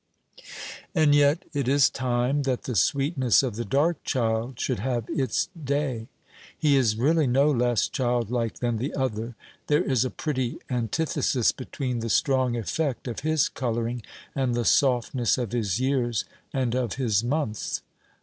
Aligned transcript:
And 0.95 1.13
yet 1.13 1.45
it 1.53 1.67
is 1.67 1.87
time 1.87 2.41
that 2.41 2.63
the 2.63 2.73
sweetness 2.75 3.43
of 3.43 3.55
the 3.55 3.63
dark 3.63 4.03
child 4.03 4.59
should 4.59 4.79
have 4.79 5.05
its 5.11 5.49
day. 5.63 6.07
He 6.57 6.75
is 6.75 6.95
really 6.95 7.27
no 7.27 7.51
less 7.51 7.87
childlike 7.87 8.61
than 8.61 8.77
the 8.77 8.95
other. 8.95 9.35
There 9.67 9.83
is 9.83 10.03
a 10.03 10.09
pretty 10.09 10.57
antithesis 10.71 11.51
between 11.51 11.99
the 11.99 12.09
strong 12.09 12.55
effect 12.57 13.07
of 13.07 13.19
his 13.19 13.47
colouring 13.47 14.01
and 14.33 14.55
the 14.55 14.65
softness 14.65 15.37
of 15.37 15.51
his 15.51 15.79
years 15.79 16.25
and 16.51 16.73
of 16.73 16.93
his 16.95 17.23
months. 17.23 17.83